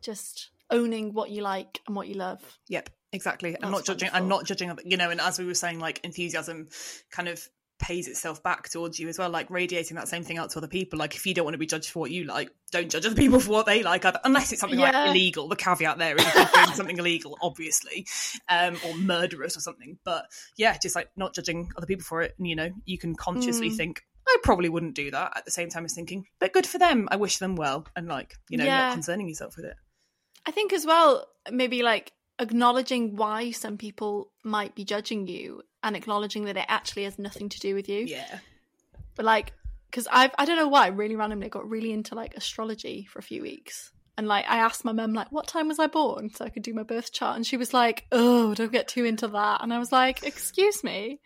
[0.00, 2.40] just owning what you like and what you love.
[2.68, 3.56] Yep, exactly.
[3.62, 4.10] I'm not judging.
[4.12, 4.76] I'm not judging.
[4.84, 6.68] You know, and as we were saying, like enthusiasm
[7.10, 10.50] kind of pays itself back towards you as well, like radiating that same thing out
[10.50, 10.98] to other people.
[10.98, 13.14] Like if you don't want to be judged for what you like, don't judge other
[13.14, 14.90] people for what they like, unless it's something yeah.
[14.90, 15.48] like illegal.
[15.48, 18.06] The caveat there is doing something illegal, obviously,
[18.48, 19.98] um, or murderous or something.
[20.04, 22.34] But yeah, just like not judging other people for it.
[22.38, 23.76] And you know, you can consciously mm.
[23.76, 26.78] think, I probably wouldn't do that at the same time as thinking, but good for
[26.78, 27.08] them.
[27.10, 28.88] I wish them well, and like you know, yeah.
[28.88, 29.76] not concerning yourself with it.
[30.46, 35.96] I think as well, maybe like acknowledging why some people might be judging you and
[35.96, 38.04] acknowledging that it actually has nothing to do with you.
[38.04, 38.38] Yeah.
[39.14, 39.52] But like,
[39.90, 43.22] because I've I don't know why really randomly got really into like astrology for a
[43.22, 43.90] few weeks.
[44.16, 46.62] And like I asked my mum like what time was I born so I could
[46.62, 49.72] do my birth chart and she was like, "Oh, don't get too into that." And
[49.72, 51.20] I was like, "Excuse me.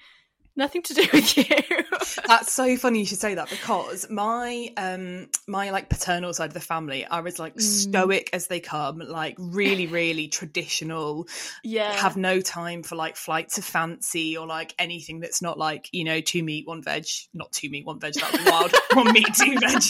[0.54, 1.44] Nothing to do with you.
[2.26, 6.54] That's so funny you should say that because my um my like paternal side of
[6.54, 7.60] the family are as like mm.
[7.62, 11.26] stoic as they come, like really, really traditional.
[11.64, 11.92] Yeah.
[11.92, 16.04] Have no time for like flights of fancy or like anything that's not like, you
[16.04, 17.06] know, two meat, one veg.
[17.32, 18.74] Not two meat, one veg, that's wild.
[18.92, 19.82] one meat, two veg.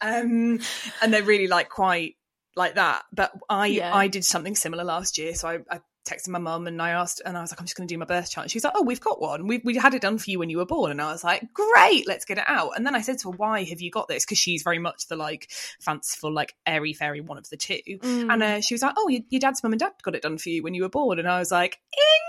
[0.00, 0.60] Um
[1.02, 2.16] and they're really like quite
[2.56, 3.02] like that.
[3.12, 3.94] But I yeah.
[3.94, 5.34] I did something similar last year.
[5.34, 7.76] So I, I texted my mum and I asked, and I was like, I'm just
[7.76, 8.50] going to do my birth chart.
[8.50, 9.46] She's like, Oh, we've got one.
[9.46, 10.90] We we had it done for you when you were born.
[10.90, 12.72] And I was like, Great, let's get it out.
[12.76, 14.24] And then I said to her, Why have you got this?
[14.24, 15.50] Because she's very much the like
[15.80, 17.80] fanciful, like airy fairy one of the two.
[17.86, 18.32] Mm.
[18.32, 20.38] And uh, she was like, Oh, your, your, dad's mum and dad got it done
[20.38, 21.18] for you when you were born.
[21.18, 21.78] And I was like,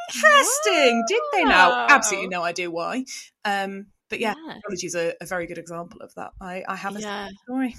[0.08, 1.04] Interesting.
[1.08, 1.88] Did they now?
[1.90, 3.06] Absolutely no idea why.
[3.46, 4.56] Um, but yeah, yeah.
[4.56, 6.32] astrology is a, a, very good example of that.
[6.42, 7.30] I, I have a yeah.
[7.44, 7.76] story.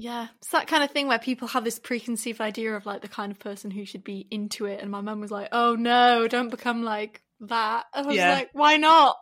[0.00, 3.08] Yeah, it's that kind of thing where people have this preconceived idea of like the
[3.08, 4.80] kind of person who should be into it.
[4.80, 8.30] And my mum was like, "Oh no, don't become like that." I was yeah.
[8.30, 9.16] like, "Why not?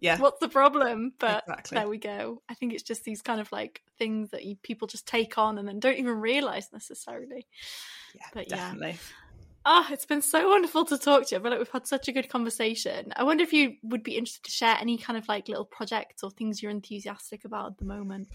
[0.00, 1.76] Yeah, what's the problem?" But exactly.
[1.76, 2.40] there we go.
[2.48, 5.58] I think it's just these kind of like things that you, people just take on
[5.58, 7.46] and then don't even realize necessarily.
[8.14, 8.92] Yeah, but definitely.
[8.92, 8.96] Yeah.
[9.66, 11.40] Ah, oh, it's been so wonderful to talk to you.
[11.40, 13.12] I feel like we've had such a good conversation.
[13.14, 16.22] I wonder if you would be interested to share any kind of like little projects
[16.22, 18.28] or things you're enthusiastic about at the moment.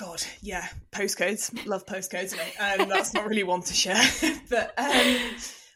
[0.00, 1.66] God, yeah, postcodes.
[1.66, 2.32] Love postcodes.
[2.58, 4.02] Um, that's not really one to share.
[4.48, 5.16] but um,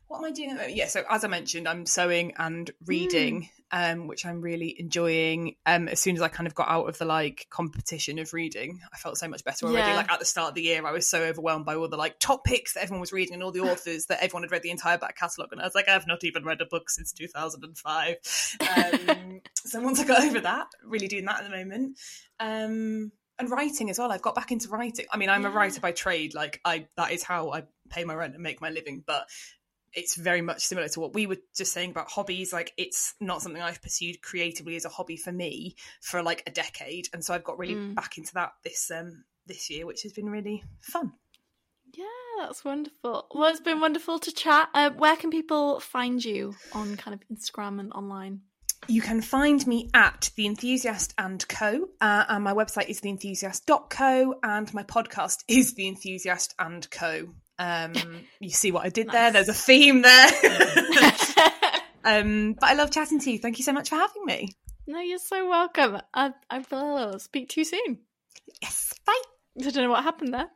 [0.07, 0.59] what am I doing?
[0.71, 3.93] Yeah, so as I mentioned, I'm sewing and reading, mm.
[3.93, 5.57] um, which I'm really enjoying.
[5.67, 8.81] Um, as soon as I kind of got out of the like competition of reading,
[8.95, 9.89] I felt so much better already.
[9.89, 9.97] Yeah.
[9.97, 12.19] Like at the start of the year, I was so overwhelmed by all the like
[12.19, 14.71] top picks that everyone was reading and all the authors that everyone had read the
[14.71, 18.17] entire back catalogue, and I was like, I've not even read a book since 2005.
[18.75, 21.99] Um, so once I got over that, really doing that at the moment.
[23.39, 24.13] And writing as well.
[24.13, 25.07] I've got back into writing.
[25.11, 25.49] I mean, I'm yeah.
[25.49, 26.35] a writer by trade.
[26.35, 29.03] Like I, that is how I pay my rent and make my living.
[29.05, 29.29] But
[29.95, 32.53] it's very much similar to what we were just saying about hobbies.
[32.53, 36.51] Like it's not something I've pursued creatively as a hobby for me for like a
[36.51, 37.95] decade, and so I've got really mm.
[37.95, 41.13] back into that this um this year, which has been really fun.
[41.93, 42.05] Yeah,
[42.41, 43.27] that's wonderful.
[43.33, 44.69] Well, it's been wonderful to chat.
[44.75, 48.41] Uh, where can people find you on kind of Instagram and online?
[48.89, 51.89] You can find me at The Enthusiast and Co.
[52.01, 57.29] Uh, and my website is theenthusiast.co and my podcast is The Enthusiast and Co.
[57.59, 57.95] Um,
[58.41, 59.15] you see what I did nice.
[59.15, 59.31] there?
[59.33, 60.27] There's a theme there.
[62.05, 63.39] um, but I love chatting to you.
[63.39, 64.51] Thank you so much for having me.
[64.87, 65.99] No, you're so welcome.
[66.13, 67.99] I, I will speak to you soon.
[68.61, 68.93] Yes.
[69.07, 69.13] Bye.
[69.61, 70.51] I don't know what happened there.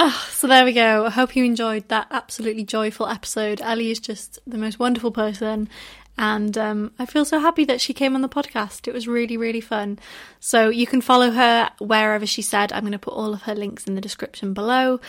[0.00, 1.06] Oh, so there we go.
[1.06, 3.60] I hope you enjoyed that absolutely joyful episode.
[3.60, 5.68] Ellie is just the most wonderful person,
[6.16, 8.86] and um, I feel so happy that she came on the podcast.
[8.86, 9.98] It was really, really fun.
[10.38, 12.72] So you can follow her wherever she said.
[12.72, 15.00] I'm going to put all of her links in the description below.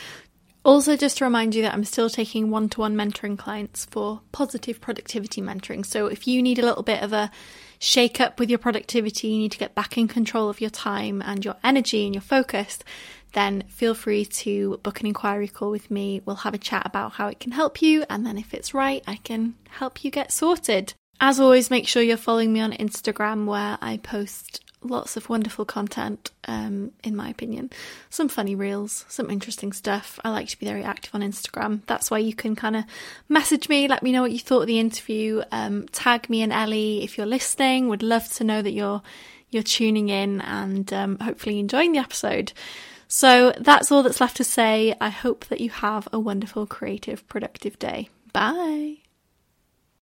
[0.66, 4.22] Also, just to remind you that I'm still taking one to one mentoring clients for
[4.32, 5.86] positive productivity mentoring.
[5.86, 7.30] So, if you need a little bit of a
[7.80, 11.22] shake up with your productivity, you need to get back in control of your time
[11.26, 12.80] and your energy and your focus,
[13.34, 16.22] then feel free to book an inquiry call with me.
[16.26, 19.04] We'll have a chat about how it can help you, and then if it's right,
[19.08, 20.94] I can help you get sorted.
[21.22, 25.66] As always, make sure you're following me on Instagram where I post lots of wonderful
[25.66, 27.70] content, um, in my opinion.
[28.10, 30.20] Some funny reels, some interesting stuff.
[30.24, 31.82] I like to be very active on Instagram.
[31.86, 32.86] That's why you can kind of
[33.28, 36.54] message me, let me know what you thought of the interview, um, tag me and
[36.54, 37.90] Ellie if you're listening.
[37.90, 39.02] Would love to know that you're
[39.52, 42.54] you're tuning in and um, hopefully enjoying the episode.
[43.08, 44.96] So that's all that's left to say.
[45.02, 48.10] I hope that you have a wonderful, creative, productive day.
[48.32, 49.09] Bye.